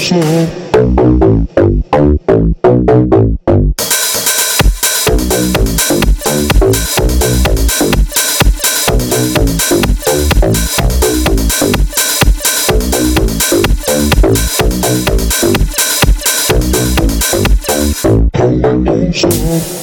we 0.00 0.50
awesome. 19.22 19.79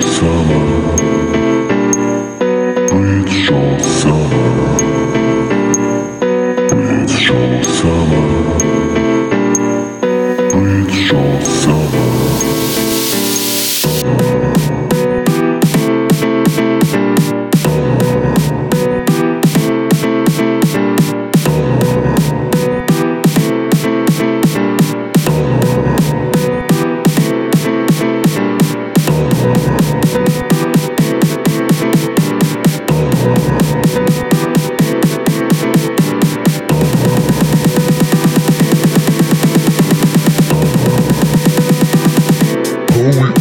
Oh, 0.00 0.58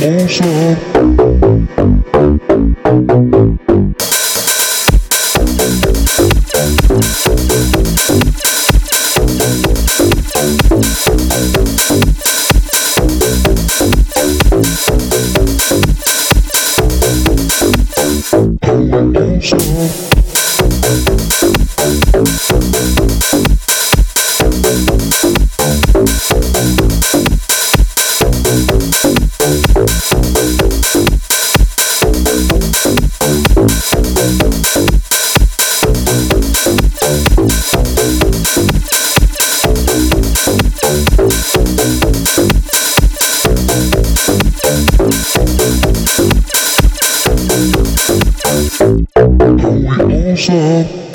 Show. 0.08 0.78
Share. 50.48 51.07